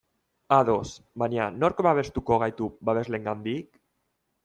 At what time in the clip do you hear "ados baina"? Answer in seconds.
0.55-1.51